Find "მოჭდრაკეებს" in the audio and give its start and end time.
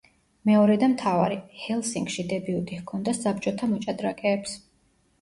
3.77-4.61